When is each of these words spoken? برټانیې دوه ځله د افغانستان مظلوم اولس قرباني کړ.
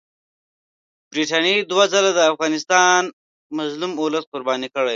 برټانیې 1.11 1.55
دوه 1.71 1.83
ځله 1.93 2.11
د 2.15 2.19
افغانستان 2.31 3.01
مظلوم 3.57 3.91
اولس 4.01 4.25
قرباني 4.31 4.67
کړ. 4.73 4.85